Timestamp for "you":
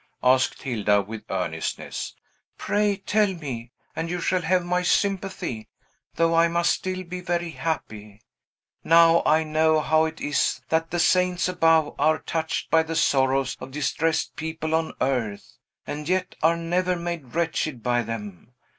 4.09-4.19